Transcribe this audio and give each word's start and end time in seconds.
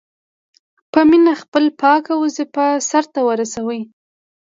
په 0.91 0.99
مینه 1.09 1.33
خپله 1.41 1.69
پاکه 1.81 2.13
وظیفه 2.23 2.67
سرته 2.89 3.19
ورسوي. 3.23 3.81